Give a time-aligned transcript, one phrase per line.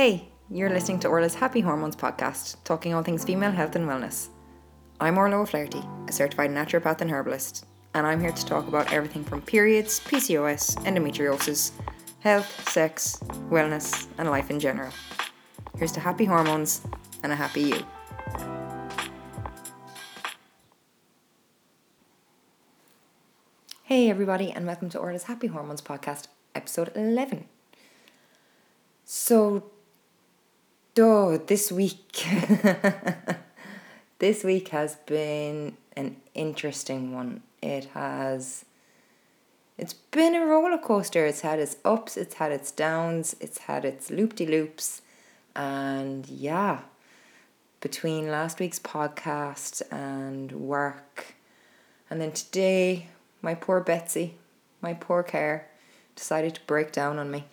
[0.00, 4.28] Hey, you're listening to Orla's Happy Hormones podcast, talking all things female health and wellness.
[4.98, 9.24] I'm Orla O'Flaherty, a certified naturopath and herbalist, and I'm here to talk about everything
[9.24, 11.72] from periods, PCOS, endometriosis,
[12.20, 13.18] health, sex,
[13.50, 14.90] wellness, and life in general.
[15.76, 16.80] Here's to happy hormones
[17.22, 17.86] and a happy you.
[23.82, 27.44] Hey, everybody, and welcome to Orla's Happy Hormones podcast, episode 11.
[29.04, 29.70] So,
[31.00, 32.26] oh, this week,
[34.18, 37.42] this week has been an interesting one.
[37.62, 38.64] It has,
[39.78, 41.26] it's been a roller coaster.
[41.26, 45.02] It's had its ups, it's had its downs, it's had its loop de loops,
[45.56, 46.80] and yeah,
[47.80, 51.34] between last week's podcast and work,
[52.08, 53.08] and then today,
[53.42, 54.34] my poor Betsy,
[54.82, 55.68] my poor care,
[56.14, 57.44] decided to break down on me.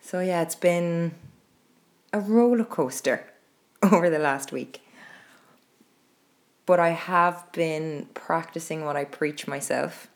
[0.00, 1.14] So, yeah, it's been
[2.14, 3.26] a roller coaster
[3.82, 4.80] over the last week.
[6.64, 10.06] But I have been practicing what I preach myself,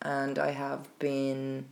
[0.00, 1.66] and I have been,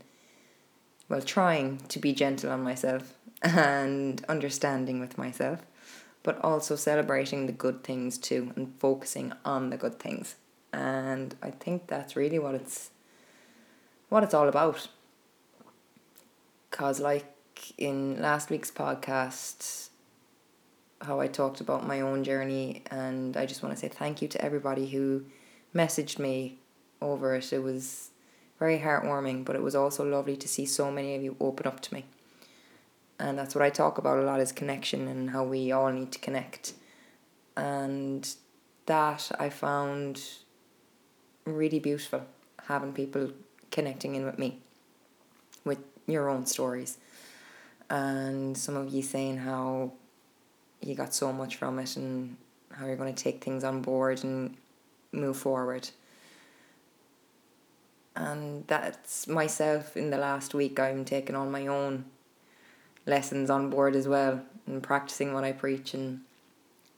[1.08, 5.60] well, trying to be gentle on myself and understanding with myself,
[6.24, 10.34] but also celebrating the good things too and focusing on the good things.
[10.72, 12.90] And I think that's really what it's
[14.08, 14.88] what it's all about.
[16.72, 17.35] Cause like
[17.78, 19.88] in last week's podcast,
[21.00, 24.28] how I talked about my own journey, and I just want to say thank you
[24.28, 25.24] to everybody who
[25.74, 26.58] messaged me
[27.00, 27.52] over it.
[27.52, 28.10] It was
[28.58, 31.80] very heartwarming, but it was also lovely to see so many of you open up
[31.80, 32.04] to me.
[33.18, 36.12] And that's what I talk about a lot is connection and how we all need
[36.12, 36.74] to connect.
[37.56, 38.28] And
[38.86, 40.22] that I found
[41.44, 42.22] really beautiful
[42.68, 43.30] having people
[43.70, 44.58] connecting in with me
[45.64, 46.98] with your own stories
[47.88, 49.92] and some of you saying how
[50.80, 52.36] you got so much from it and
[52.72, 54.56] how you're going to take things on board and
[55.12, 55.88] move forward.
[58.14, 60.80] And that's myself in the last week.
[60.80, 62.06] I'm taking on my own
[63.04, 66.20] lessons on board as well and practicing what I preach and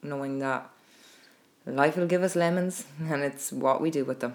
[0.03, 0.71] knowing that
[1.67, 4.35] life will give us lemons and it's what we do with them.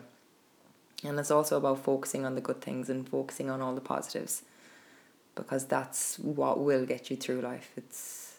[1.04, 4.44] And it's also about focusing on the good things and focusing on all the positives
[5.36, 7.72] because that's what will get you through life.
[7.76, 8.38] It's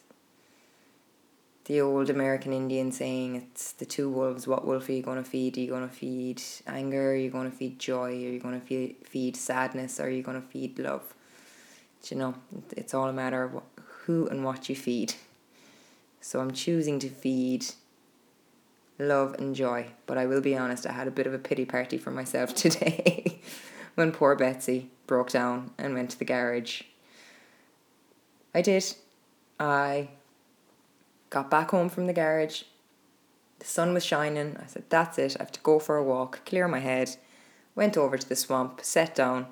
[1.65, 4.47] the old American Indian saying it's the two wolves.
[4.47, 5.57] What wolf are you going to feed?
[5.57, 7.11] Are you going to feed anger?
[7.11, 8.09] Are you going to feed joy?
[8.11, 9.99] Are you going to feed, feed sadness?
[9.99, 11.13] Are you going to feed love?
[12.11, 12.35] you know,
[12.75, 13.63] it's all a matter of
[14.05, 15.15] who and what you feed.
[16.21, 17.65] So I'm choosing to feed
[18.99, 19.87] love and joy.
[20.05, 22.53] But I will be honest, I had a bit of a pity party for myself
[22.55, 23.39] today
[23.95, 26.83] when poor Betsy broke down and went to the garage.
[28.53, 28.85] I did.
[29.59, 30.09] I
[31.29, 32.63] got back home from the garage.
[33.59, 34.57] The sun was shining.
[34.61, 35.35] I said, That's it.
[35.39, 37.17] I have to go for a walk, clear my head.
[37.75, 39.47] Went over to the swamp, sat down,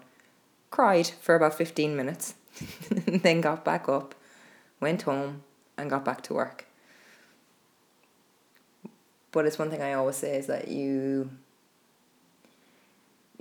[0.71, 2.35] cried for about 15 minutes,
[2.89, 4.15] then got back up,
[4.79, 5.43] went home,
[5.77, 6.65] and got back to work.
[9.33, 11.31] But it's one thing I always say is that you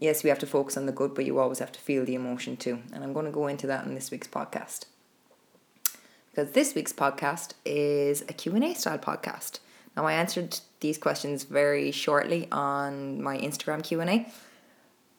[0.02, 2.14] yes, we have to focus on the good, but you always have to feel the
[2.14, 2.80] emotion too.
[2.92, 4.86] And I'm going to go into that in this week's podcast.
[6.30, 9.60] Because this week's podcast is a Q&A style podcast.
[9.96, 14.26] Now I answered these questions very shortly on my Instagram Q&A,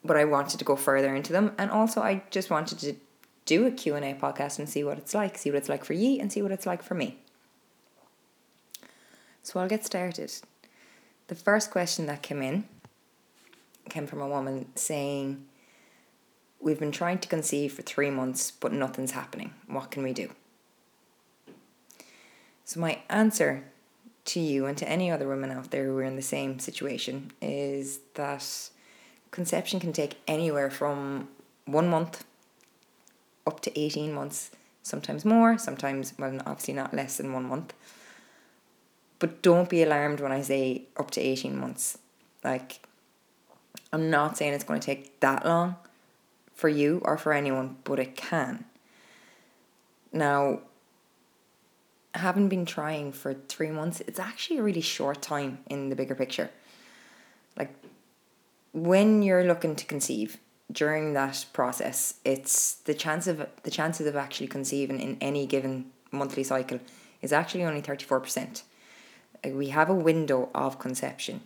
[0.03, 2.95] but I wanted to go further into them and also I just wanted to
[3.45, 6.19] do a Q&A podcast and see what it's like, see what it's like for ye
[6.19, 7.19] and see what it's like for me.
[9.43, 10.33] So I'll get started.
[11.27, 12.65] The first question that came in
[13.89, 15.45] came from a woman saying,
[16.59, 19.53] We've been trying to conceive for three months, but nothing's happening.
[19.67, 20.29] What can we do?
[22.63, 23.65] So, my answer
[24.25, 27.31] to you and to any other women out there who are in the same situation
[27.41, 28.69] is that
[29.31, 31.27] conception can take anywhere from
[31.65, 32.23] one month
[33.45, 34.51] up to 18 months,
[34.81, 37.73] sometimes more, sometimes, well, obviously not less than one month.
[39.19, 41.97] But don't be alarmed when I say up to 18 months.
[42.43, 42.85] Like,
[43.93, 45.75] I'm not saying it's going to take that long
[46.55, 48.65] for you or for anyone, but it can.
[50.11, 50.61] Now,
[52.15, 56.15] having been trying for three months, it's actually a really short time in the bigger
[56.15, 56.49] picture.
[57.55, 57.71] Like,
[58.73, 60.37] when you're looking to conceive
[60.71, 65.91] during that process, it's the chance of the chances of actually conceiving in any given
[66.11, 66.79] monthly cycle
[67.21, 68.63] is actually only 34%.
[69.45, 71.41] We have a window of conception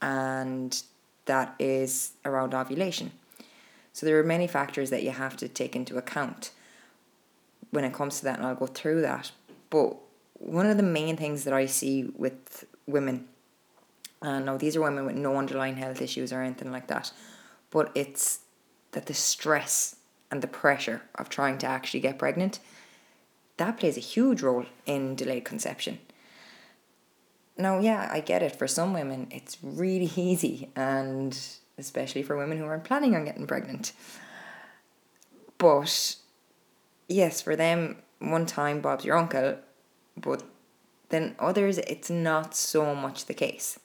[0.00, 0.80] and
[1.28, 3.12] that is around ovulation.
[3.92, 6.50] So there are many factors that you have to take into account.
[7.70, 9.30] when it comes to that, and I'll go through that.
[9.70, 9.96] But
[10.34, 13.26] one of the main things that I see with women,
[14.22, 17.12] and now these are women with no underlying health issues or anything like that,
[17.70, 18.40] but it's
[18.92, 19.96] that the stress
[20.30, 22.58] and the pressure of trying to actually get pregnant,
[23.56, 25.98] that plays a huge role in delayed conception.
[27.58, 28.54] Now, yeah, I get it.
[28.54, 31.38] For some women, it's really easy, and
[31.76, 33.92] especially for women who aren't planning on getting pregnant.
[35.58, 36.16] But
[37.08, 39.58] yes, for them, one time Bob's your uncle,
[40.16, 40.44] but
[41.08, 43.78] then others, it's not so much the case.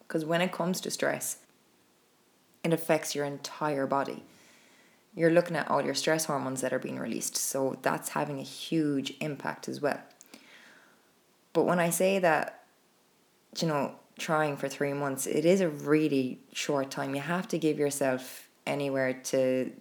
[0.00, 1.38] Because when it comes to stress,
[2.64, 4.24] it affects your entire body.
[5.14, 8.44] You're looking at all your stress hormones that are being released, so that's having a
[8.44, 10.00] huge impact as well.
[11.56, 12.64] But when I say that,
[13.58, 17.14] you know, trying for three months, it is a really short time.
[17.14, 19.72] You have to give yourself anywhere to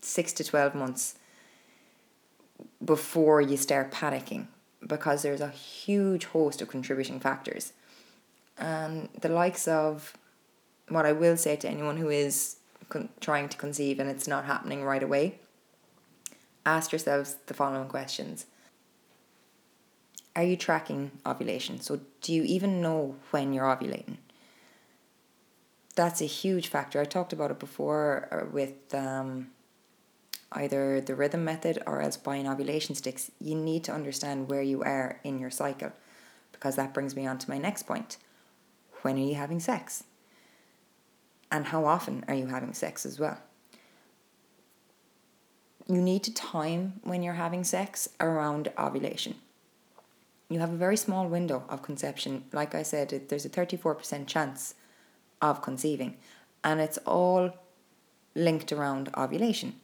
[0.00, 1.16] six to 12 months
[2.82, 4.46] before you start panicking
[4.86, 7.74] because there's a huge host of contributing factors.
[8.56, 10.14] And the likes of
[10.88, 12.56] what I will say to anyone who is
[12.88, 15.40] con- trying to conceive and it's not happening right away,
[16.64, 18.46] ask yourselves the following questions.
[20.36, 21.80] Are you tracking ovulation?
[21.80, 24.18] So, do you even know when you're ovulating?
[25.96, 27.00] That's a huge factor.
[27.00, 29.48] I talked about it before uh, with um,
[30.52, 34.82] either the rhythm method or else buying ovulation sticks, you need to understand where you
[34.82, 35.92] are in your cycle
[36.52, 38.16] because that brings me on to my next point.
[39.02, 40.04] When are you having sex?
[41.50, 43.38] And how often are you having sex as well?
[45.88, 49.34] You need to time when you're having sex around ovulation.
[50.50, 52.44] You have a very small window of conception.
[52.52, 54.74] Like I said, there's a 34% chance
[55.40, 56.16] of conceiving,
[56.62, 57.52] and it's all
[58.34, 59.76] linked around ovulation.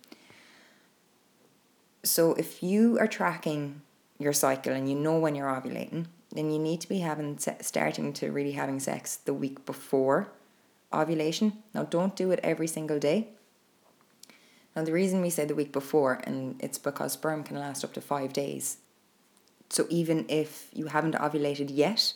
[2.02, 3.80] So if you are tracking
[4.18, 8.12] your cycle and you know when you're ovulating, then you need to be having starting
[8.14, 10.28] to really having sex the week before
[10.92, 11.62] ovulation.
[11.74, 13.28] Now don't do it every single day.
[14.74, 17.92] Now the reason we say the week before and it's because sperm can last up
[17.94, 18.78] to 5 days.
[19.68, 22.14] So even if you haven't ovulated yet,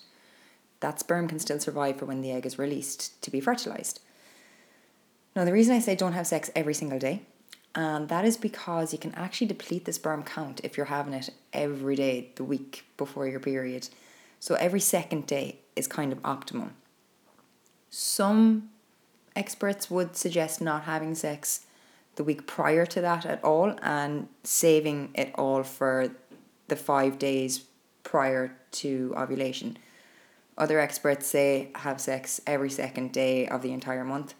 [0.80, 4.00] that sperm can still survive for when the egg is released to be fertilized.
[5.36, 7.22] Now the reason I say don't have sex every single day
[7.74, 11.30] and that is because you can actually deplete the sperm count if you're having it
[11.52, 13.88] every day the week before your period.
[14.40, 16.74] So every second day is kind of optimum.
[17.90, 18.70] Some
[19.36, 21.66] experts would suggest not having sex
[22.16, 26.10] the week prior to that at all and saving it all for
[26.70, 27.64] the five days
[28.02, 29.76] prior to ovulation.
[30.56, 34.34] Other experts say have sex every second day of the entire month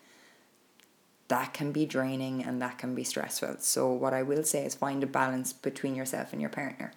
[1.31, 3.57] that can be draining and that can be stressful.
[3.61, 6.93] So, what I will say is find a balance between yourself and your partner.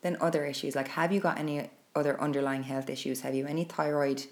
[0.00, 3.20] Then, other issues like have you got any other underlying health issues?
[3.20, 4.24] Have you any thyroid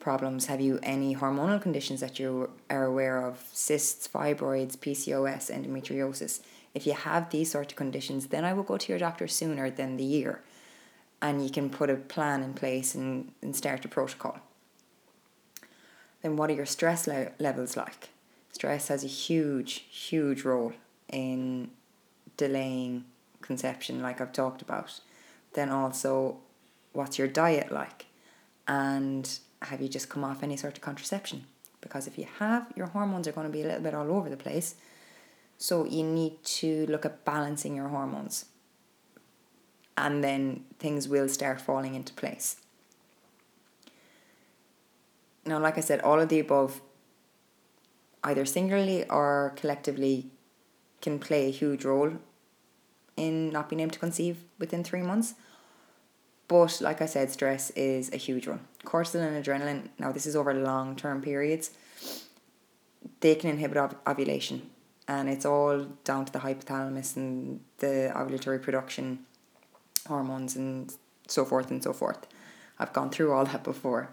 [0.00, 0.46] problems?
[0.46, 3.48] Have you any hormonal conditions that you are aware of?
[3.52, 6.40] Cysts, fibroids, PCOS, endometriosis.
[6.74, 9.70] If you have these sort of conditions, then I will go to your doctor sooner
[9.70, 10.42] than the year
[11.20, 14.40] and you can put a plan in place and, and start a protocol
[16.22, 18.10] then what are your stress le- levels like?
[18.52, 20.72] Stress has a huge, huge role
[21.10, 21.70] in
[22.36, 23.04] delaying
[23.40, 25.00] conception, like I've talked about.
[25.54, 26.38] Then also,
[26.92, 28.06] what's your diet like?
[28.68, 29.28] And
[29.62, 31.44] have you just come off any sort of contraception?
[31.80, 34.30] Because if you have, your hormones are going to be a little bit all over
[34.30, 34.76] the place.
[35.62, 38.46] So you need to look at balancing your hormones.
[39.96, 42.56] And then things will start falling into place.
[45.46, 46.80] Now, like I said, all of the above,
[48.24, 50.26] either singularly or collectively,
[51.00, 52.14] can play a huge role
[53.16, 55.34] in not being able to conceive within three months.
[56.48, 58.66] But like I said, stress is a huge one.
[58.84, 61.70] Cortisol and adrenaline, now this is over long term periods,
[63.20, 64.71] they can inhibit ov- ovulation.
[65.08, 69.26] And it's all down to the hypothalamus and the ovulatory production
[70.06, 70.92] hormones and
[71.26, 72.26] so forth and so forth.
[72.78, 74.10] I've gone through all that before.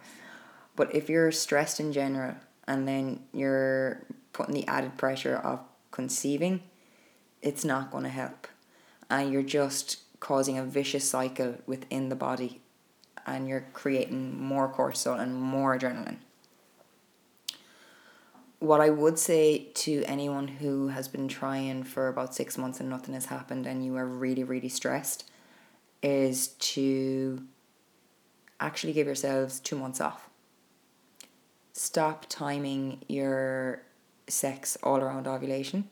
[0.76, 2.36] But if you're stressed in general
[2.68, 5.60] and then you're putting the added pressure of
[5.92, 6.62] conceiving,
[7.42, 8.48] it's not going to help.
[9.10, 12.62] And you're just causing a vicious cycle within the body
[13.26, 16.18] and you're creating more cortisol and more adrenaline.
[18.60, 22.90] What I would say to anyone who has been trying for about six months and
[22.90, 25.30] nothing has happened and you are really, really stressed
[26.04, 27.44] is to
[28.60, 30.30] actually give yourselves two months off
[31.72, 33.82] stop timing your
[34.28, 35.88] sex all around ovulation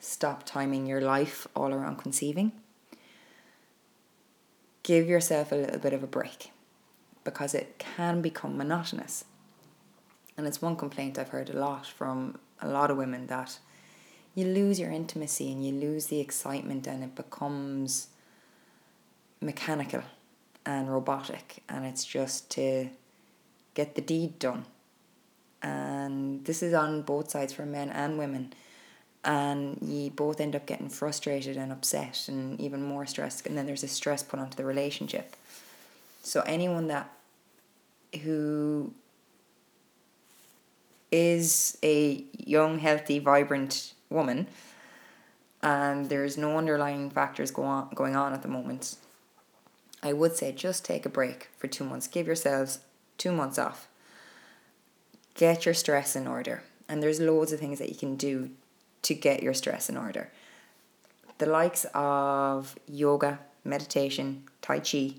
[0.00, 2.52] stop timing your life all around conceiving.
[4.82, 6.50] Give yourself a little bit of a break
[7.22, 9.24] because it can become monotonous.
[10.40, 13.58] And it's one complaint I've heard a lot from a lot of women that
[14.34, 18.08] you lose your intimacy and you lose the excitement and it becomes
[19.42, 20.02] mechanical
[20.64, 22.88] and robotic and it's just to
[23.74, 24.64] get the deed done.
[25.60, 28.54] And this is on both sides for men and women.
[29.22, 33.66] And you both end up getting frustrated and upset and even more stressed and then
[33.66, 35.36] there's a stress put onto the relationship.
[36.22, 37.12] So anyone that
[38.22, 38.94] who
[41.10, 44.46] is a young, healthy, vibrant woman,
[45.62, 48.96] and there's no underlying factors go on, going on at the moment,
[50.02, 52.06] I would say just take a break for two months.
[52.06, 52.78] Give yourselves
[53.18, 53.88] two months off.
[55.34, 56.62] Get your stress in order.
[56.88, 58.50] And there's loads of things that you can do
[59.02, 60.30] to get your stress in order.
[61.38, 65.14] The likes of yoga, meditation, Tai Chi,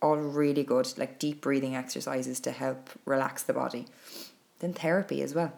[0.00, 3.86] all really good, like deep breathing exercises to help relax the body.
[4.58, 5.52] Then therapy as well.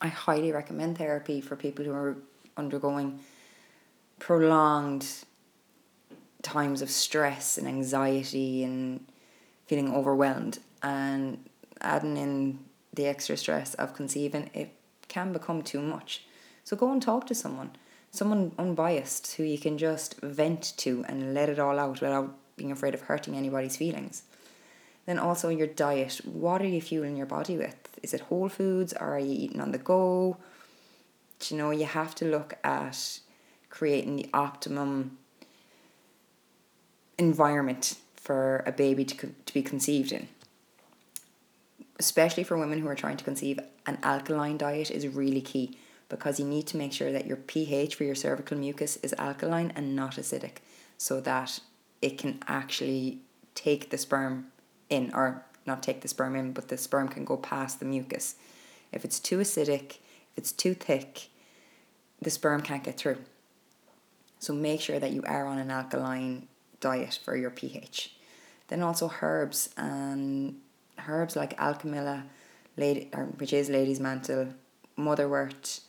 [0.00, 2.16] I highly recommend therapy for people who are
[2.56, 3.20] undergoing
[4.18, 5.06] prolonged
[6.42, 9.04] times of stress and anxiety and
[9.66, 10.58] feeling overwhelmed.
[10.82, 11.44] And
[11.80, 12.58] adding in
[12.92, 14.74] the extra stress of conceiving it
[15.08, 16.24] can become too much.
[16.64, 17.70] So go and talk to someone
[18.10, 22.72] someone unbiased who you can just vent to and let it all out without being
[22.72, 24.22] afraid of hurting anybody's feelings
[25.08, 27.76] then also your diet what are you fueling your body with?
[28.02, 28.92] Is it whole foods?
[28.92, 30.36] Or are you eating on the go?
[31.38, 33.20] Do you know you have to look at
[33.70, 35.16] creating the optimum
[37.16, 40.28] environment for a baby to, to be conceived in.
[41.98, 46.38] Especially for women who are trying to conceive, an alkaline diet is really key because
[46.38, 49.96] you need to make sure that your pH for your cervical mucus is alkaline and
[49.96, 50.58] not acidic
[50.96, 51.60] so that
[52.00, 53.18] it can actually
[53.54, 54.46] take the sperm
[54.90, 58.36] in, or not take the sperm in, but the sperm can go past the mucus.
[58.92, 59.98] If it's too acidic,
[60.32, 61.28] if it's too thick,
[62.20, 63.18] the sperm can't get through.
[64.38, 66.48] So make sure that you are on an alkaline
[66.80, 68.14] diet for your pH.
[68.68, 70.56] Then also herbs and
[71.06, 72.24] herbs like alchemilla,
[72.76, 74.54] lady, which is lady's mantle,
[74.96, 75.80] motherwort,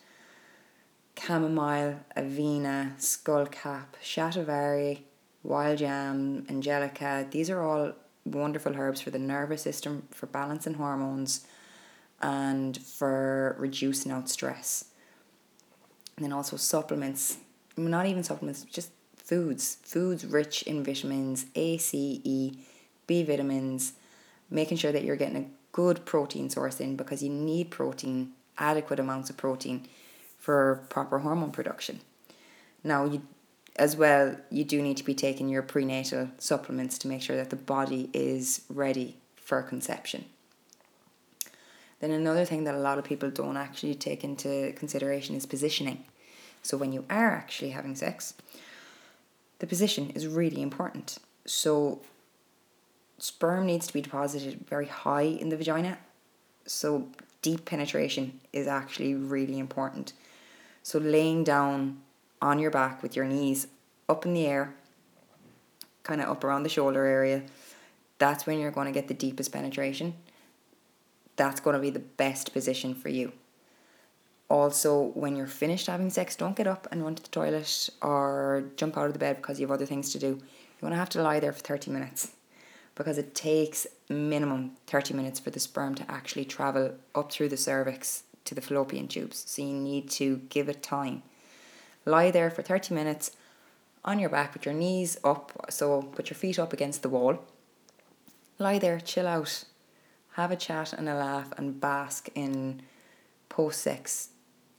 [1.18, 5.02] chamomile, avena, skullcap, shatavari,
[5.44, 7.28] wild yam, angelica.
[7.30, 7.94] These are all
[8.26, 11.46] wonderful herbs for the nervous system, for balancing hormones,
[12.22, 14.86] and for reducing out stress.
[16.16, 17.38] And then also supplements,
[17.78, 22.58] not even supplements, just foods, foods rich in vitamins A, C, E,
[23.08, 23.94] B vitamins,
[24.50, 29.00] making sure that you're getting a good protein source in because you need protein, adequate
[29.00, 29.88] amounts of protein
[30.38, 32.02] for proper hormone production.
[32.84, 33.22] Now, you
[33.80, 37.50] as well, you do need to be taking your prenatal supplements to make sure that
[37.50, 40.26] the body is ready for conception.
[42.02, 46.06] Then another thing that a lot of people don't actually take into consideration is positioning.
[46.62, 48.34] So when you are actually having sex,
[49.60, 51.18] the position is really important.
[51.46, 52.02] So,
[53.18, 55.98] sperm needs to be deposited very high in the vagina.
[56.66, 57.08] So,
[57.42, 60.14] deep penetration is actually really important.
[60.84, 62.02] So, laying down
[62.42, 63.68] on your back with your knees
[64.08, 64.74] up in the air,
[66.04, 67.44] kind of up around the shoulder area,
[68.18, 70.14] that's when you're going to get the deepest penetration.
[71.36, 73.32] That's going to be the best position for you.
[74.50, 78.64] Also when you're finished having sex don't get up and run to the toilet or
[78.76, 80.28] jump out of the bed because you have other things to do.
[80.28, 82.32] You're going to have to lie there for 30 minutes
[82.96, 87.58] because it takes minimum 30 minutes for the sperm to actually travel up through the
[87.58, 89.44] cervix to the fallopian tubes.
[89.48, 91.22] So you need to give it time
[92.10, 93.32] lie there for 30 minutes
[94.04, 97.40] on your back with your knees up so put your feet up against the wall
[98.58, 99.66] lie there chill out
[100.34, 102.82] have a chat and a laugh and bask in
[103.50, 104.30] post sex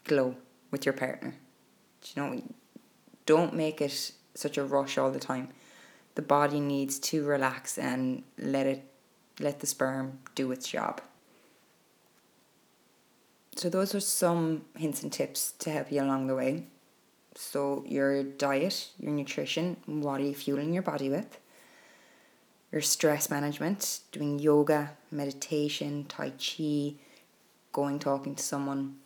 [0.05, 0.37] glow
[0.71, 1.35] with your partner.
[2.15, 2.43] You know,
[3.27, 5.49] don't make it such a rush all the time.
[6.15, 8.85] The body needs to relax and let it
[9.39, 11.01] let the sperm do its job.
[13.57, 16.67] So those are some hints and tips to help you along the way.
[17.35, 21.39] So your diet, your nutrition, what are you fueling your body with?
[22.73, 26.95] Your stress management, doing yoga, meditation, tai chi,
[27.73, 28.97] going talking to someone,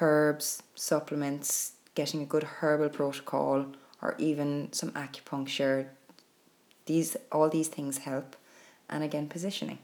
[0.00, 3.66] herbs, supplements, getting a good herbal protocol,
[4.00, 5.86] or even some acupuncture.
[6.86, 8.36] These all these things help,
[8.88, 9.78] and again positioning.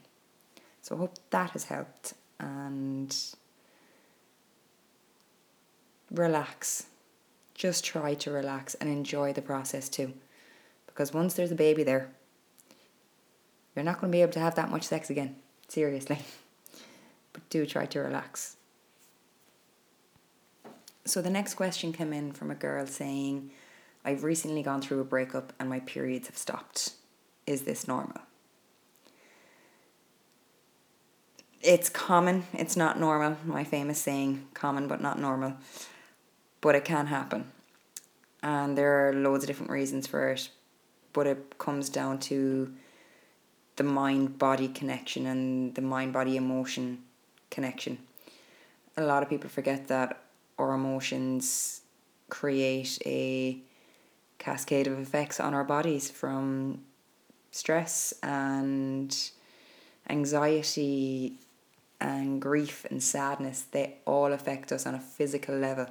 [0.83, 3.17] So I hope that has helped, and
[6.19, 6.87] relax.
[7.55, 10.13] Just try to relax and enjoy the process too.
[10.87, 12.11] Because once there's a baby there,
[13.75, 15.37] you're not going to be able to have that much sex again.
[15.69, 16.19] Seriously.
[17.31, 18.57] But do try to relax.
[21.05, 23.51] So the next question came in from a girl saying,
[24.05, 26.93] I've recently gone through a breakup and my periods have stopped.
[27.47, 28.21] Is this normal?
[31.61, 33.37] It's common, it's not normal.
[33.45, 35.55] My famous saying, common but not normal.
[36.61, 37.53] But it can happen.
[38.43, 40.51] And there are loads of different reasons for it.
[41.13, 42.73] But it comes down to
[43.77, 47.03] the mind body connection and the mind body emotion
[47.51, 47.99] connection.
[48.97, 50.21] A lot of people forget that
[50.59, 51.83] our emotions
[52.29, 53.59] create a
[54.39, 56.81] cascade of effects on our bodies from
[57.51, 59.31] stress and
[60.11, 61.39] anxiety
[62.01, 63.65] and grief and sadness.
[63.71, 65.87] They all affect us on a physical level.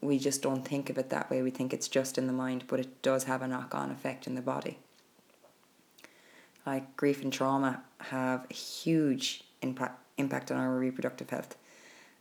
[0.00, 1.42] We just don't think of it that way.
[1.42, 4.26] We think it's just in the mind, but it does have a knock on effect
[4.26, 4.78] in the body.
[6.64, 11.56] Like grief and trauma have a huge impact impact on our reproductive health.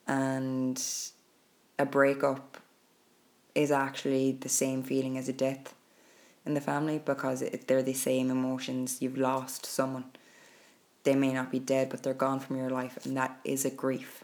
[0.07, 0.81] And
[1.79, 2.57] a breakup
[3.53, 5.73] is actually the same feeling as a death
[6.45, 9.01] in the family because it, they're the same emotions.
[9.01, 10.05] You've lost someone.
[11.03, 13.69] They may not be dead, but they're gone from your life, and that is a
[13.69, 14.23] grief.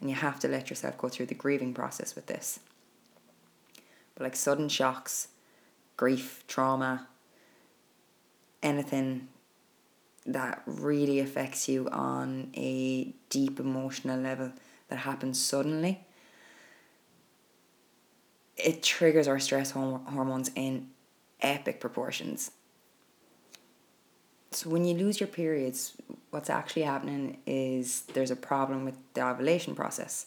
[0.00, 2.60] And you have to let yourself go through the grieving process with this.
[4.14, 5.28] But like sudden shocks,
[5.96, 7.08] grief, trauma,
[8.62, 9.28] anything
[10.26, 14.52] that really affects you on a deep emotional level
[14.88, 16.06] that happens suddenly
[18.56, 20.88] it triggers our stress hormones in
[21.40, 22.52] epic proportions.
[24.52, 25.94] So when you lose your periods
[26.30, 30.26] what's actually happening is there's a problem with the ovulation process.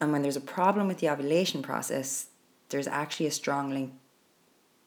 [0.00, 2.26] And when there's a problem with the ovulation process
[2.72, 3.92] there's actually a strong link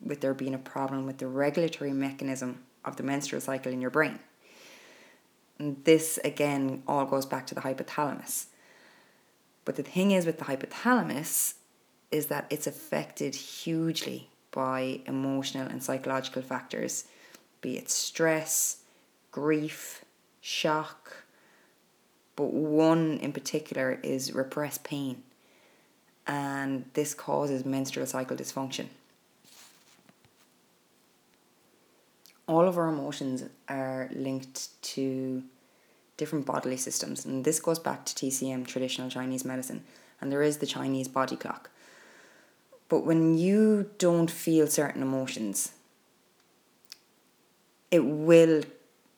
[0.02, 3.90] with there being a problem with the regulatory mechanism of the menstrual cycle in your
[3.90, 4.20] brain.
[5.58, 8.48] And this again all goes back to the hypothalamus.
[9.64, 11.56] But the thing is with the hypothalamus
[12.12, 17.06] is that it's affected hugely by emotional and psychological factors,
[17.62, 18.78] be it stress,
[19.32, 20.06] grief,
[20.40, 21.26] shock.
[22.36, 25.24] But one in particular is repressed pain,
[26.28, 28.88] and this causes menstrual cycle dysfunction.
[32.48, 35.44] all of our emotions are linked to
[36.18, 39.84] different bodily systems, and this goes back to TCM, traditional Chinese medicine,
[40.22, 41.70] and there is the Chinese body clock.
[42.88, 45.72] But when you don't feel certain emotions,
[47.90, 48.64] it will,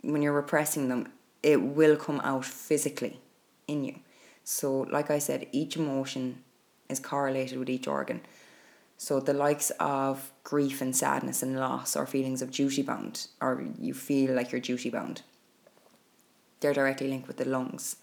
[0.01, 1.11] when you're repressing them,
[1.43, 3.19] it will come out physically
[3.67, 3.99] in you.
[4.43, 6.43] So, like I said, each emotion
[6.89, 8.21] is correlated with each organ.
[8.97, 13.63] So the likes of grief and sadness and loss or feelings of duty bound, or
[13.79, 15.21] you feel like you're duty bound,
[16.59, 17.97] they're directly linked with the lungs.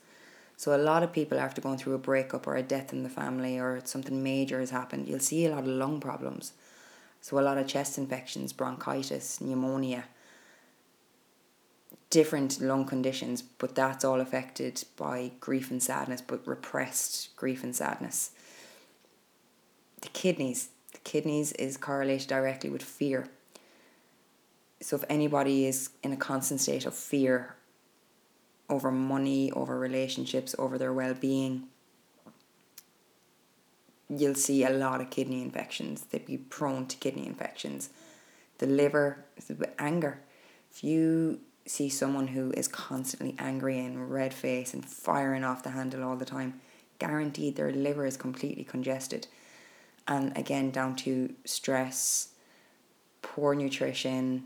[0.57, 3.09] So a lot of people after going through a breakup or a death in the
[3.09, 6.53] family or something major has happened, you'll see a lot of lung problems.
[7.21, 10.05] So a lot of chest infections, bronchitis, pneumonia,
[12.11, 17.75] different lung conditions, but that's all affected by grief and sadness, but repressed grief and
[17.75, 18.31] sadness.
[20.05, 23.27] The kidneys, The kidneys is correlated directly with fear.
[24.83, 27.57] So if anybody is in a constant state of fear
[28.69, 31.69] over money, over relationships, over their well being,
[34.11, 36.03] you'll see a lot of kidney infections.
[36.03, 37.89] They'd be prone to kidney infections.
[38.59, 39.25] The liver,
[39.79, 40.21] anger.
[40.71, 45.71] If you see someone who is constantly angry and red face and firing off the
[45.71, 46.61] handle all the time,
[46.99, 49.29] guaranteed their liver is completely congested
[50.07, 52.29] and again down to stress,
[53.23, 54.45] poor nutrition,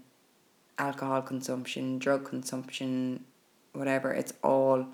[0.78, 3.24] alcohol consumption, drug consumption,
[3.72, 4.12] whatever.
[4.12, 4.86] It's all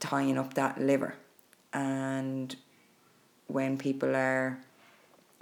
[0.00, 1.14] tying up that liver.
[1.72, 2.54] And
[3.48, 4.58] when people are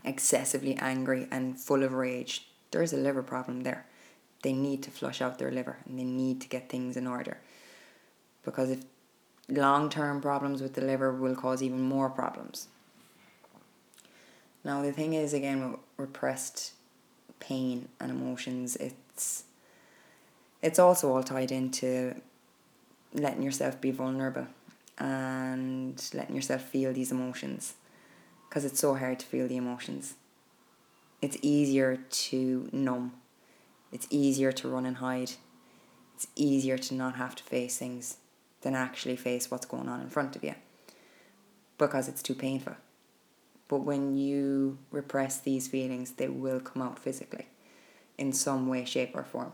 [0.04, 3.86] excessively angry and full of rage, there's a liver problem there.
[4.42, 7.38] They need to flush out their liver and they need to get things in order.
[8.44, 8.84] Because if
[9.48, 12.68] long term problems with the liver will cause even more problems.
[14.64, 16.72] Now the thing is again with repressed
[17.38, 19.44] pain and emotions, it's
[20.62, 22.14] it's also all tied into
[23.12, 24.46] letting yourself be vulnerable
[24.98, 27.74] and letting yourself feel these emotions
[28.48, 30.14] because it's so hard to feel the emotions.
[31.20, 33.12] It's easier to numb.
[33.92, 35.32] It's easier to run and hide.
[36.14, 38.18] It's easier to not have to face things
[38.62, 40.54] than actually face what's going on in front of you.
[41.78, 42.74] because it's too painful.
[43.68, 47.46] But when you repress these feelings, they will come out physically
[48.18, 49.52] in some way, shape, or form.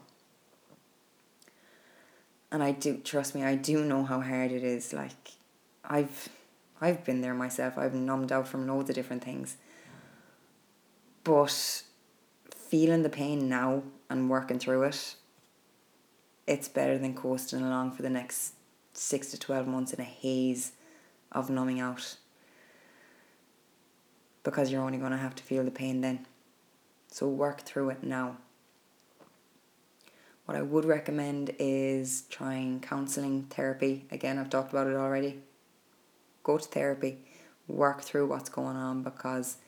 [2.50, 4.92] And I do trust me, I do know how hard it is.
[4.92, 5.32] Like
[5.84, 6.28] I've
[6.80, 7.76] I've been there myself.
[7.76, 9.56] I've numbed out from loads of different things.
[11.22, 11.82] But
[12.54, 15.14] feeling the pain now and working through it,
[16.46, 18.54] it's better than coasting along for the next
[18.92, 20.72] six to 12 months in a haze
[21.30, 22.16] of numbing out.
[24.50, 26.26] Because you're only going to have to feel the pain then.
[27.06, 28.38] So work through it now.
[30.44, 34.06] What I would recommend is trying counseling, therapy.
[34.10, 35.38] Again, I've talked about it already.
[36.42, 37.18] Go to therapy,
[37.68, 39.58] work through what's going on because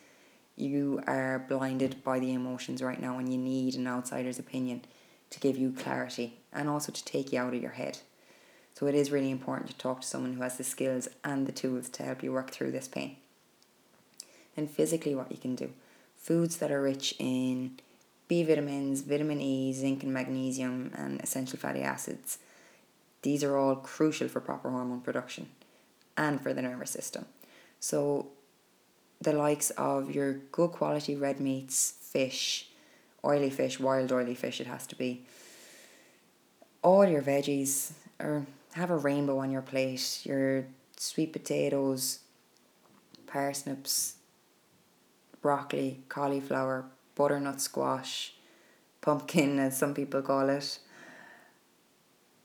[0.56, 4.82] you are blinded by the emotions right now and you need an outsider's opinion
[5.30, 7.98] to give you clarity and also to take you out of your head.
[8.74, 11.52] So it is really important to talk to someone who has the skills and the
[11.52, 13.18] tools to help you work through this pain.
[14.56, 15.72] And physically, what you can do
[16.16, 17.78] foods that are rich in
[18.28, 22.38] B vitamins, vitamin E, zinc, and magnesium, and essential fatty acids.
[23.22, 25.48] These are all crucial for proper hormone production
[26.16, 27.26] and for the nervous system.
[27.80, 28.28] So,
[29.20, 32.68] the likes of your good quality red meats, fish,
[33.24, 35.24] oily fish, wild oily fish, it has to be.
[36.82, 40.64] All your veggies, or have a rainbow on your plate, your
[40.96, 42.20] sweet potatoes,
[43.26, 44.16] parsnips,
[45.42, 48.34] broccoli, cauliflower, butternut squash,
[49.00, 50.78] pumpkin, as some people call it,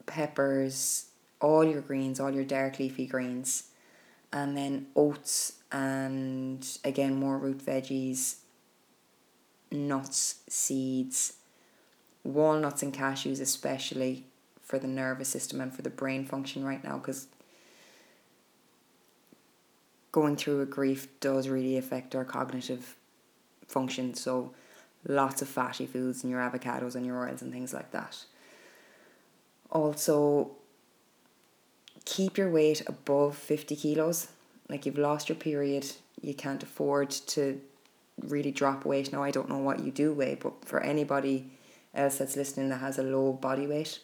[0.04, 1.06] peppers,
[1.40, 3.68] all your greens, all your dark leafy greens,
[4.32, 8.36] and then oats and again more root veggies,
[9.70, 11.34] nuts, seeds,
[12.24, 14.24] walnuts and cashews, especially
[14.60, 17.28] for the nervous system and for the brain function right now, because
[20.20, 22.96] going through a grief does really affect our cognitive
[23.68, 24.14] function.
[24.14, 24.52] So,
[25.06, 28.24] lots of fatty foods and your avocados and your oils and things like that.
[29.70, 30.50] Also,
[32.04, 34.26] keep your weight above 50 kilos.
[34.68, 35.86] Like you've lost your period,
[36.20, 37.60] you can't afford to
[38.20, 39.12] really drop weight.
[39.12, 41.48] Now, I don't know what you do weigh, but for anybody
[41.94, 44.00] else that's listening that has a low body weight,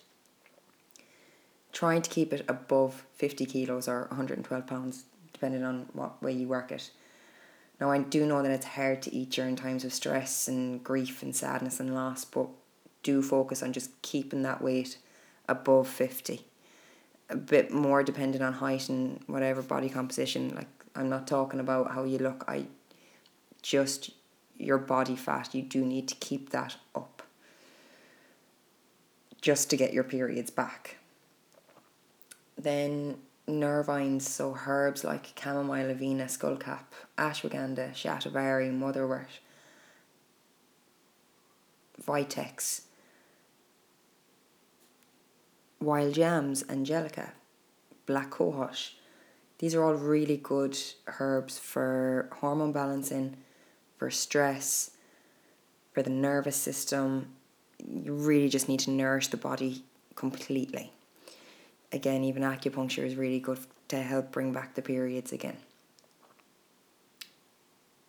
[1.73, 6.49] trying to keep it above 50 kilos or 112 pounds, depending on what way you
[6.49, 6.91] work it.
[7.81, 11.23] Now, I do know that it's hard to eat during times of stress and grief
[11.23, 12.49] and sadness and loss, but
[13.03, 14.97] do focus on just keeping that weight
[15.47, 16.47] above 50
[17.31, 20.55] a bit more dependent on height and whatever body composition.
[20.55, 22.45] Like I'm not talking about how you look.
[22.49, 22.67] I
[23.63, 24.11] just
[24.57, 25.55] your body fat.
[25.55, 27.23] You do need to keep that up.
[29.41, 30.97] Just to get your periods back.
[32.57, 33.17] Then
[33.49, 36.85] nervines, so herbs like chamomile, avena, skullcap,
[37.19, 39.41] ashwagandha, shatavari, motherwort,
[42.03, 42.83] vitex
[45.85, 47.33] wild yams, angelica,
[48.07, 48.93] black cohosh.
[49.59, 50.77] These are all really good
[51.19, 53.37] herbs for hormone balancing,
[53.99, 54.91] for stress,
[55.93, 57.35] for the nervous system.
[57.79, 59.85] You really just need to nourish the body
[60.17, 60.94] completely.
[61.93, 65.57] Again, even acupuncture is really good to help bring back the periods again.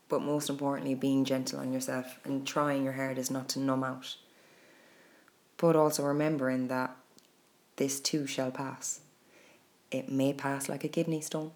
[0.08, 4.16] But most importantly, being gentle on yourself and trying your hardest not to numb out.
[5.58, 6.96] But also remembering that
[7.78, 9.02] this too shall pass.
[9.92, 11.52] It may pass like a kidney stone,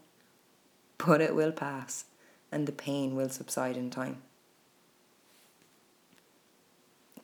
[0.97, 2.05] but it will pass,
[2.51, 4.21] and the pain will subside in time.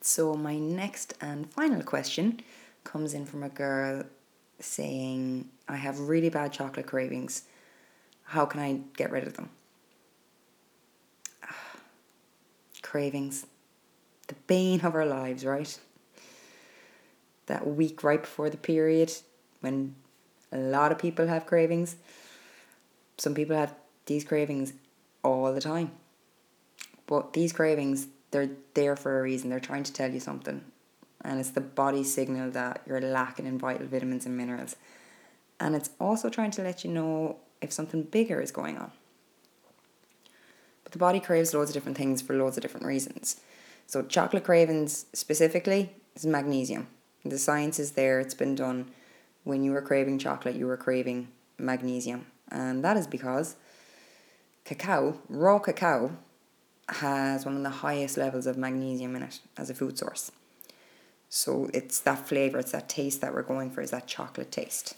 [0.00, 2.40] So, my next and final question
[2.84, 4.04] comes in from a girl
[4.60, 7.42] saying, I have really bad chocolate cravings.
[8.24, 9.50] How can I get rid of them?
[12.82, 13.46] cravings.
[14.28, 15.78] The bane of our lives, right?
[17.46, 19.12] that week right before the period
[19.60, 19.94] when
[20.52, 21.96] a lot of people have cravings.
[23.18, 23.74] Some people have
[24.06, 24.72] these cravings
[25.22, 25.92] all the time.
[27.06, 29.50] But these cravings, they're there for a reason.
[29.50, 30.64] They're trying to tell you something.
[31.26, 34.76] And it's the body signal that you're lacking in vital vitamins and minerals.
[35.58, 38.92] And it's also trying to let you know if something bigger is going on.
[40.84, 43.40] But the body craves loads of different things for loads of different reasons.
[43.88, 46.86] So, chocolate cravings specifically is magnesium.
[47.24, 48.90] The science is there, it's been done.
[49.42, 52.26] When you were craving chocolate, you were craving magnesium.
[52.52, 53.56] And that is because
[54.64, 56.16] cacao, raw cacao,
[56.88, 60.30] has one of the highest levels of magnesium in it as a food source.
[61.36, 64.94] So it's that flavour, it's that taste that we're going for, is that chocolate taste.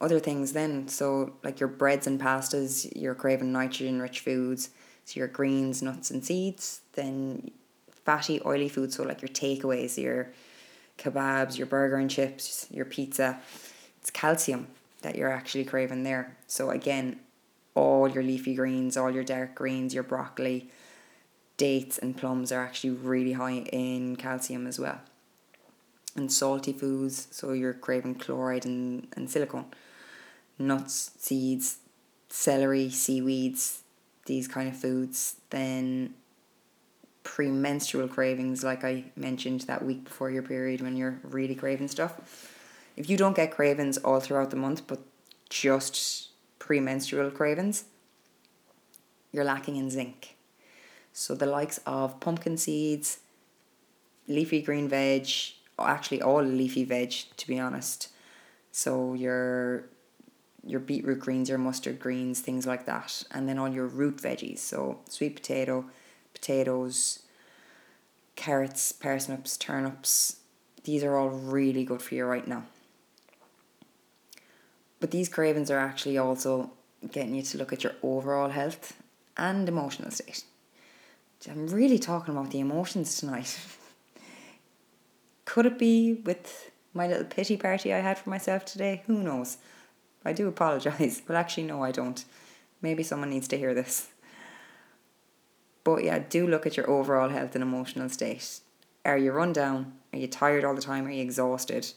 [0.00, 0.86] other things then.
[0.86, 4.70] So, like your breads and pastas, you're craving nitrogen rich foods.
[5.06, 6.82] So, your greens, nuts, and seeds.
[6.92, 7.50] Then,
[8.04, 8.94] fatty, oily foods.
[8.94, 10.30] So, like your takeaways, your
[10.98, 13.40] kebabs, your burger and chips, your pizza.
[14.00, 14.68] It's calcium
[15.02, 16.36] that you're actually craving there.
[16.46, 17.18] So, again,
[17.74, 20.70] all your leafy greens, all your dark greens, your broccoli,
[21.60, 25.00] dates, and plums are actually really high in calcium as well.
[26.16, 29.66] And salty foods, so you're craving chloride and, and silicone
[30.58, 31.78] nuts, seeds,
[32.28, 33.82] celery, seaweeds,
[34.26, 36.14] these kind of foods, then
[37.22, 42.12] premenstrual cravings, like I mentioned that week before your period when you're really craving stuff.
[42.96, 45.00] If you don't get cravings all throughout the month, but
[45.48, 47.84] just premenstrual cravings,
[49.32, 50.36] you're lacking in zinc.
[51.12, 53.18] So the likes of pumpkin seeds,
[54.28, 55.28] leafy green veg,
[55.78, 58.08] actually all leafy veg to be honest.
[58.72, 59.84] So your
[60.64, 63.24] your beetroot greens, your mustard greens, things like that.
[63.30, 65.86] And then all your root veggies, so sweet potato,
[66.34, 67.20] potatoes,
[68.36, 70.36] carrots, parsnips, turnips.
[70.84, 72.64] These are all really good for you right now.
[74.98, 76.72] But these cravings are actually also
[77.10, 78.94] getting you to look at your overall health
[79.36, 80.44] and emotional state.
[81.48, 83.58] I'm really talking about the emotions tonight.
[85.46, 89.02] Could it be with my little pity party I had for myself today?
[89.06, 89.56] Who knows?
[90.24, 92.22] I do apologise, but actually, no, I don't.
[92.82, 94.08] Maybe someone needs to hear this.
[95.82, 98.60] But yeah, do look at your overall health and emotional state.
[99.04, 99.94] Are you run down?
[100.12, 101.06] Are you tired all the time?
[101.06, 101.92] Are you exhausted?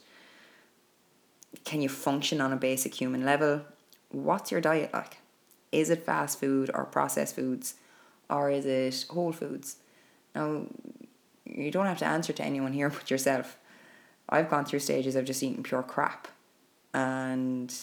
[1.64, 3.62] Can you function on a basic human level?
[4.10, 5.18] What's your diet like?
[5.70, 7.74] Is it fast food or processed foods?
[8.30, 9.76] Or is it whole foods?
[10.34, 10.66] Now,
[11.44, 13.58] you don't have to answer to anyone here but yourself.
[14.28, 16.28] I've gone through stages of just eating pure crap.
[16.92, 17.74] And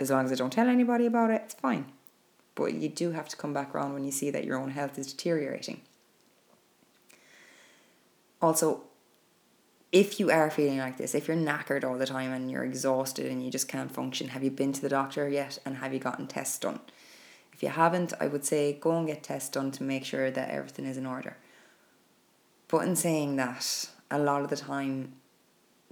[0.00, 1.86] as long as I don't tell anybody about it, it's fine.
[2.54, 4.98] But you do have to come back around when you see that your own health
[4.98, 5.82] is deteriorating.
[8.40, 8.84] Also,
[9.92, 13.26] if you are feeling like this, if you're knackered all the time and you're exhausted
[13.26, 15.98] and you just can't function, have you been to the doctor yet and have you
[15.98, 16.80] gotten tests done?
[17.56, 20.50] If you haven't, I would say go and get tests done to make sure that
[20.50, 21.38] everything is in order.
[22.68, 25.14] But in saying that, a lot of the time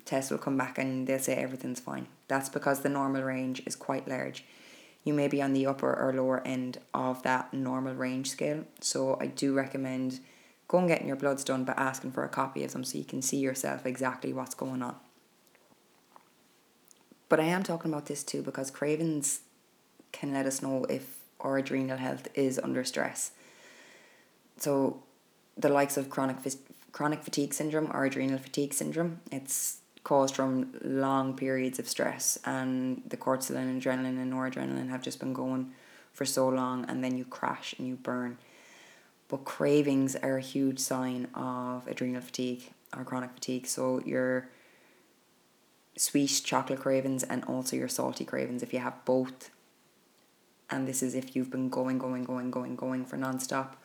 [0.04, 2.08] tests will come back and they'll say everything's fine.
[2.28, 4.44] That's because the normal range is quite large.
[5.04, 8.64] You may be on the upper or lower end of that normal range scale.
[8.80, 10.20] So I do recommend
[10.68, 13.22] going getting your bloods done but asking for a copy of them so you can
[13.22, 14.96] see yourself exactly what's going on.
[17.30, 19.40] But I am talking about this too because cravings
[20.12, 21.13] can let us know if
[21.44, 23.30] our adrenal health is under stress.
[24.56, 25.02] So
[25.56, 26.38] the likes of chronic
[26.92, 33.02] chronic fatigue syndrome or adrenal fatigue syndrome, it's caused from long periods of stress and
[33.08, 35.72] the cortisol and adrenaline and noradrenaline have just been going
[36.12, 38.38] for so long and then you crash and you burn.
[39.28, 43.66] But cravings are a huge sign of adrenal fatigue or chronic fatigue.
[43.66, 44.48] So your
[45.96, 49.50] sweet chocolate cravings and also your salty cravings, if you have both,
[50.74, 53.76] and this is if you've been going, going, going, going, going for non-stop,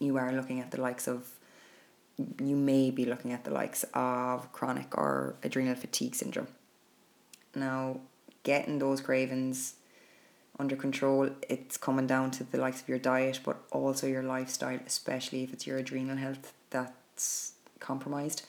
[0.00, 1.28] you are looking at the likes of
[2.38, 6.48] you may be looking at the likes of chronic or adrenal fatigue syndrome.
[7.54, 8.00] Now,
[8.42, 9.76] getting those cravings
[10.58, 14.80] under control, it's coming down to the likes of your diet, but also your lifestyle,
[14.86, 18.42] especially if it's your adrenal health that's compromised.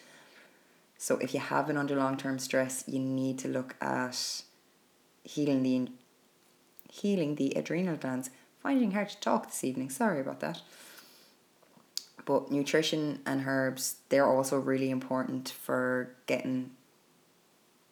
[0.98, 4.44] So, if you have been under long term stress, you need to look at
[5.24, 5.92] healing the
[6.92, 8.30] healing the adrenal glands.
[8.60, 9.90] Finding hard to talk this evening.
[9.90, 10.62] Sorry about that.
[12.26, 16.72] But nutrition and herbs, they're also really important for getting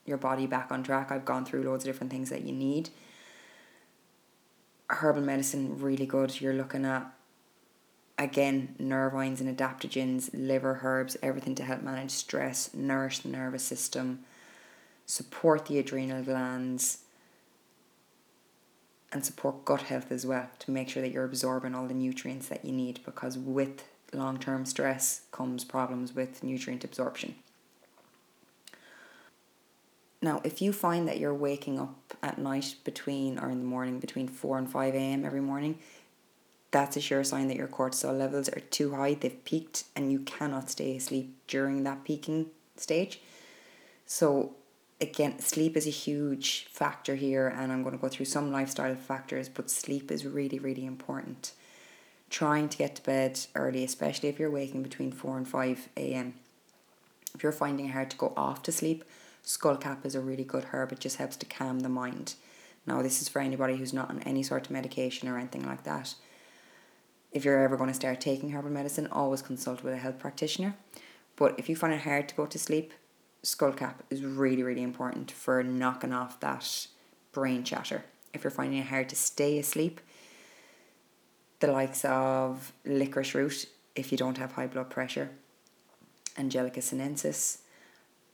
[0.04, 1.10] your body back on track.
[1.10, 2.90] I've gone through loads of different things that you need.
[4.88, 6.40] Herbal medicine, really good.
[6.40, 7.10] You're looking at,
[8.18, 14.20] again, nervines and adaptogens, liver herbs, everything to help manage stress, nourish the nervous system,
[15.06, 16.98] support the adrenal glands,
[19.12, 22.48] and support gut health as well to make sure that you're absorbing all the nutrients
[22.48, 27.34] that you need because with long term stress comes problems with nutrient absorption.
[30.22, 34.00] Now, if you find that you're waking up at night between or in the morning
[34.00, 35.24] between 4 and 5 a.m.
[35.24, 35.78] every morning,
[36.70, 40.20] that's a sure sign that your cortisol levels are too high, they've peaked, and you
[40.20, 42.46] cannot stay asleep during that peaking
[42.76, 43.20] stage.
[44.04, 44.54] So,
[45.00, 48.94] again, sleep is a huge factor here, and I'm going to go through some lifestyle
[48.94, 51.52] factors, but sleep is really, really important
[52.30, 56.34] trying to get to bed early, especially if you're waking between 4 and 5 a.m.
[57.34, 59.04] If you're finding it hard to go off to sleep,
[59.44, 60.92] Skullcap is a really good herb.
[60.92, 62.34] It just helps to calm the mind.
[62.86, 65.84] Now, this is for anybody who's not on any sort of medication or anything like
[65.84, 66.14] that.
[67.32, 70.76] If you're ever going to start taking herbal medicine, always consult with a health practitioner.
[71.36, 72.92] But if you find it hard to go to sleep,
[73.42, 76.86] Skullcap is really, really important for knocking off that
[77.32, 78.04] brain chatter.
[78.34, 80.00] If you're finding it hard to stay asleep,
[81.60, 85.30] the likes of licorice root, if you don't have high blood pressure,
[86.38, 87.58] Angelica sinensis,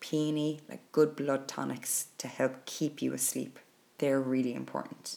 [0.00, 3.58] peony, like good blood tonics to help keep you asleep.
[3.98, 5.16] They're really important.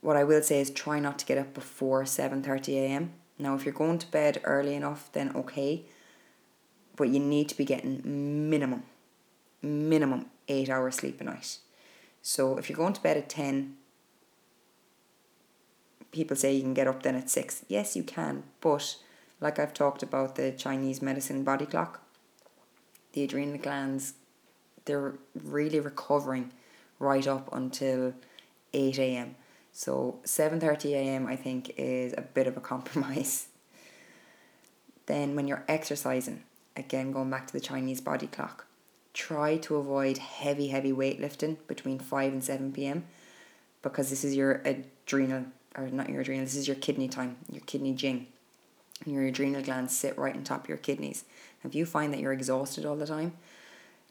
[0.00, 3.12] What I will say is try not to get up before 7:30 a.m.
[3.38, 5.84] Now if you're going to bed early enough then okay,
[7.00, 8.02] but you need to be getting
[8.50, 8.82] minimum
[9.62, 11.56] minimum 8 hours sleep a night.
[12.20, 13.76] So if you're going to bed at 10
[16.12, 17.64] people say you can get up then at 6.
[17.68, 18.96] Yes, you can, but
[19.40, 22.02] like I've talked about the Chinese medicine body clock,
[23.14, 24.12] the adrenal glands,
[24.84, 26.52] they're really recovering
[26.98, 28.12] right up until
[28.74, 29.36] 8 a.m.
[29.72, 31.26] So 7:30 a.m.
[31.26, 33.46] I think is a bit of a compromise.
[35.06, 36.42] then when you're exercising,
[36.80, 38.66] again going back to the Chinese body clock,
[39.14, 43.04] try to avoid heavy heavy weightlifting between 5 and 7 p.m.
[43.82, 45.44] because this is your adrenal
[45.76, 48.26] or not your adrenal, this is your kidney time, your kidney jing.
[49.06, 51.24] Your adrenal glands sit right on top of your kidneys.
[51.64, 53.32] If you find that you're exhausted all the time,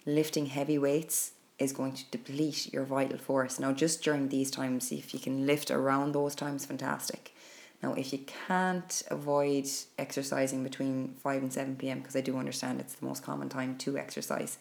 [0.05, 3.59] lifting heavy weights is going to deplete your vital force.
[3.59, 7.35] Now, just during these times, if you can lift around those times, fantastic.
[7.81, 12.79] Now, if you can't avoid exercising between 5 and 7 pm, because I do understand
[12.79, 14.57] it's the most common time to exercise,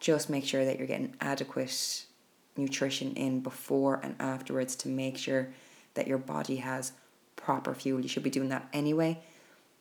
[0.00, 2.04] just make sure that you're getting adequate
[2.56, 5.50] nutrition in before and afterwards to make sure
[5.94, 6.92] that your body has
[7.36, 8.00] proper fuel.
[8.00, 9.20] You should be doing that anyway,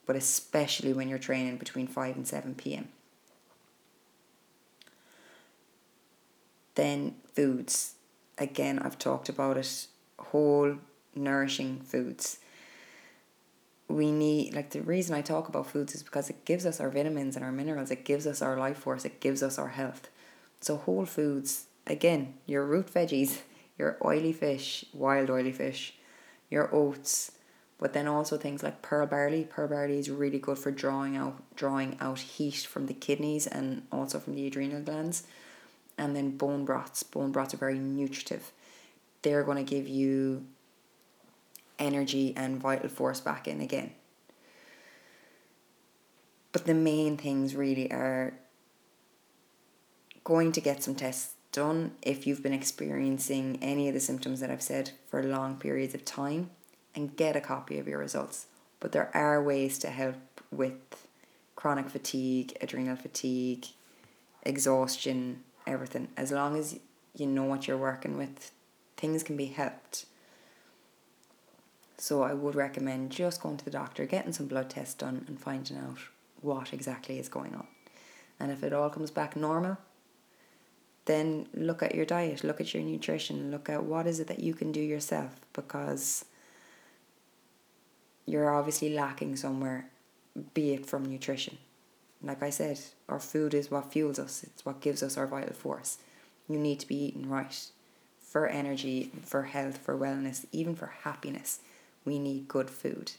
[0.05, 2.89] but especially when you're training between 5 and 7 pm.
[6.75, 7.95] Then foods.
[8.37, 9.87] Again, I've talked about it.
[10.19, 10.77] Whole,
[11.15, 12.37] nourishing foods.
[13.91, 16.89] We need, like, the reason I talk about foods is because it gives us our
[16.89, 20.09] vitamins and our minerals, it gives us our life force, it gives us our health.
[20.61, 23.41] So, whole foods, again, your root veggies,
[23.77, 25.95] your oily fish, wild oily fish,
[26.49, 27.31] your oats,
[27.81, 29.43] but then also things like pearl barley.
[29.43, 33.81] Pearl barley is really good for drawing out drawing out heat from the kidneys and
[33.91, 35.23] also from the adrenal glands.
[35.97, 37.01] And then bone broths.
[37.01, 38.51] Bone broths are very nutritive.
[39.23, 40.45] They're going to give you
[41.81, 43.91] energy and vital force back in again.
[46.51, 48.33] But the main things really are
[50.23, 54.51] going to get some tests done if you've been experiencing any of the symptoms that
[54.51, 56.51] I've said for long periods of time
[56.95, 58.47] and get a copy of your results.
[58.79, 60.15] But there are ways to help
[60.51, 61.07] with
[61.55, 63.65] chronic fatigue, adrenal fatigue,
[64.43, 66.09] exhaustion, everything.
[66.17, 66.79] As long as
[67.15, 68.51] you know what you're working with,
[68.97, 70.05] things can be helped.
[72.01, 75.39] So I would recommend just going to the doctor, getting some blood tests done, and
[75.39, 75.99] finding out
[76.41, 77.67] what exactly is going on.
[78.39, 79.77] And if it all comes back normal,
[81.05, 84.39] then look at your diet, look at your nutrition, look at what is it that
[84.39, 86.25] you can do yourself because
[88.25, 89.87] you're obviously lacking somewhere,
[90.55, 91.59] be it from nutrition.
[92.23, 95.53] Like I said, our food is what fuels us, it's what gives us our vital
[95.53, 95.99] force.
[96.49, 97.63] You need to be eating right
[98.19, 101.59] for energy, for health, for wellness, even for happiness.
[102.05, 103.11] We need good food.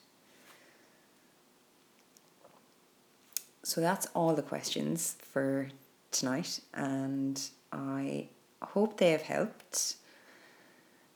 [3.62, 5.68] So that's all the questions for
[6.10, 7.40] tonight, and
[7.72, 8.28] I
[8.60, 9.96] hope they have helped.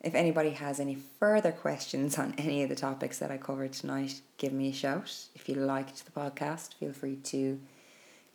[0.01, 4.21] If anybody has any further questions on any of the topics that I covered tonight,
[4.39, 5.13] give me a shout.
[5.35, 7.59] If you liked the podcast, feel free to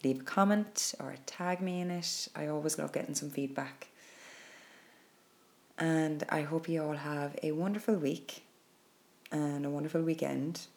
[0.03, 2.27] leave a comment or tag me in it.
[2.35, 3.87] I always love getting some feedback.
[5.77, 8.43] And I hope you all have a wonderful week
[9.31, 10.67] and a wonderful weekend.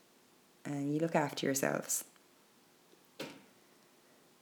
[0.64, 2.04] And you look after yourselves.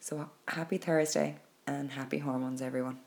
[0.01, 1.37] So happy Thursday
[1.67, 2.99] and happy hormones, everyone.